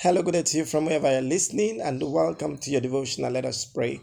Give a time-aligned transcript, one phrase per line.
[0.00, 3.32] Hello, good day to you from wherever you're listening, and welcome to your devotional.
[3.32, 4.00] Let us pray.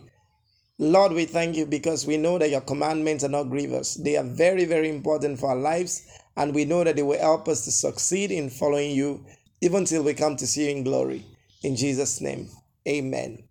[0.77, 3.95] Lord, we thank you because we know that your commandments are not grievous.
[3.95, 6.05] They are very, very important for our lives,
[6.35, 9.25] and we know that they will help us to succeed in following you
[9.61, 11.25] even till we come to see you in glory.
[11.63, 12.49] In Jesus' name,
[12.85, 13.45] amen.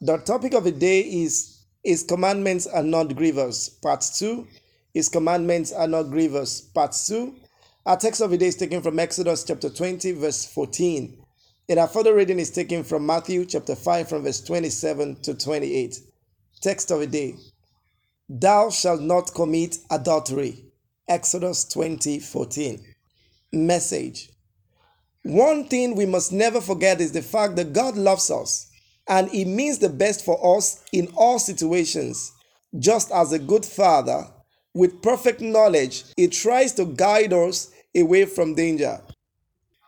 [0.00, 4.46] The topic of the day is His commandments are not grievous, part 2.
[4.94, 7.34] His commandments are not grievous, part 2.
[7.86, 11.24] Our text of the day is taken from Exodus chapter 20, verse 14.
[11.68, 15.98] And our further reading is taken from Matthew chapter 5, from verse 27 to 28.
[16.60, 17.34] Text of the day
[18.28, 20.64] Thou shalt not commit adultery.
[21.08, 22.84] Exodus 20, 14.
[23.52, 24.30] Message
[25.24, 28.70] One thing we must never forget is the fact that God loves us
[29.08, 32.32] and He means the best for us in all situations.
[32.78, 34.24] Just as a good father,
[34.72, 39.00] with perfect knowledge, He tries to guide us away from danger.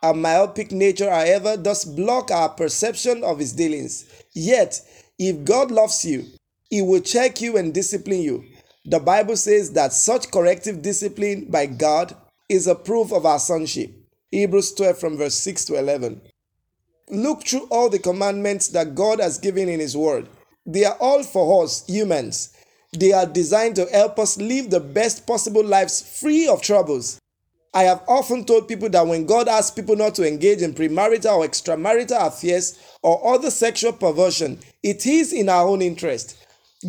[0.02, 4.04] Our myopic nature, however, does block our perception of his dealings.
[4.32, 4.80] Yet,
[5.18, 6.26] if God loves you,
[6.70, 8.44] he will check you and discipline you.
[8.84, 12.16] The Bible says that such corrective discipline by God
[12.48, 13.90] is a proof of our sonship.
[14.30, 16.20] Hebrews 12 from verse 6 to 11.
[17.10, 20.28] Look through all the commandments that God has given in His Word.
[20.66, 22.54] They are all for us, humans.
[22.96, 27.18] They are designed to help us live the best possible lives free of troubles.
[27.74, 31.38] I have often told people that when God asks people not to engage in premarital
[31.38, 36.36] or extramarital affairs or other sexual perversion, it is in our own interest.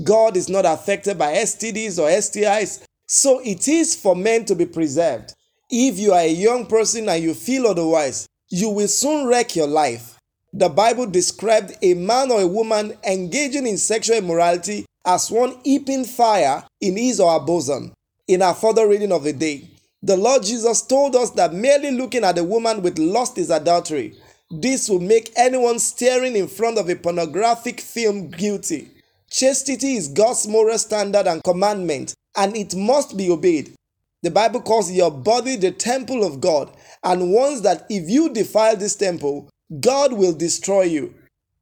[0.04, 4.66] God is not affected by STDs or STIs, so it is for men to be
[4.66, 5.34] preserved.
[5.70, 9.68] If you are a young person and you feel otherwise, you will soon wreck your
[9.68, 10.18] life.
[10.54, 16.06] The Bible described a man or a woman engaging in sexual immorality as one heaping
[16.06, 17.94] fire in his or her bosom.
[18.28, 19.68] In our further reading of the day,
[20.02, 24.16] the Lord Jesus told us that merely looking at a woman with lust is adultery.
[24.50, 28.90] This will make anyone staring in front of a pornographic film guilty.
[29.30, 33.76] Chastity is God's moral standard and commandment, and it must be obeyed.
[34.24, 36.72] The Bible calls your body the temple of God
[37.04, 39.50] and warns that if you defile this temple,
[39.82, 41.14] God will destroy you.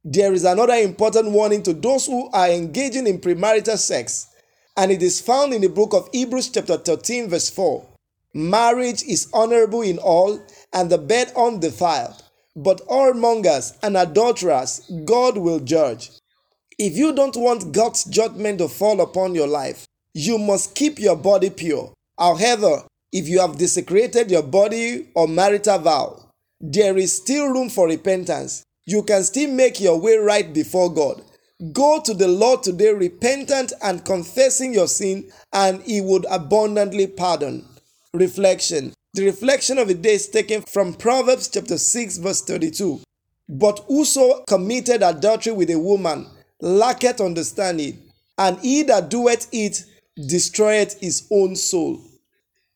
[0.04, 4.28] There is another important warning to those who are engaging in premarital sex,
[4.76, 7.97] and it is found in the book of Hebrews, chapter 13, verse 4.
[8.34, 10.40] Marriage is honorable in all,
[10.72, 12.22] and the bed undefiled.
[12.54, 16.10] But whoremongers and adulterers God will judge.
[16.78, 21.16] If you don't want God's judgment to fall upon your life, you must keep your
[21.16, 21.92] body pure.
[22.18, 27.86] However, if you have desecrated your body or marital vow, there is still room for
[27.86, 28.64] repentance.
[28.84, 31.22] You can still make your way right before God.
[31.72, 37.64] Go to the Lord today repentant and confessing your sin, and He would abundantly pardon.
[38.14, 38.94] Reflection.
[39.12, 43.00] The reflection of the day is taken from Proverbs chapter 6, verse 32.
[43.50, 46.26] But whoso committed adultery with a woman
[46.60, 47.98] lacketh understanding,
[48.38, 49.84] and he that doeth it
[50.26, 52.00] destroyeth his own soul.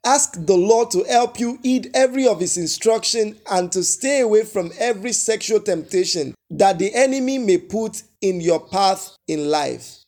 [0.04, 4.44] Ask the Lord to help you heed every of his instruction and to stay away
[4.44, 9.98] from every sexual temptation that the enemy may put in your path in life.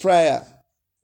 [0.00, 0.44] Prayer.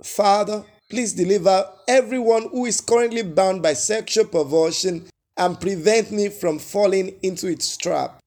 [0.03, 5.09] Father, Please deliver everyone who is currently bound by sexual perversion
[5.39, 8.21] and prevent me from falling into its trap.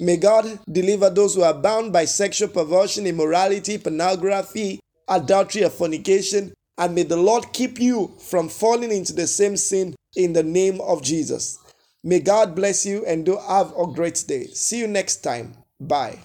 [0.00, 6.54] May God deliver those who are bound by sexual perversion, immorality, pornography, adultery, or fornication,
[6.78, 10.80] and may the Lord keep you from falling into the same sin in the name
[10.80, 11.58] of Jesus.
[12.02, 14.46] May God bless you and do have a great day.
[14.46, 15.52] See you next time.
[15.78, 16.20] Bye.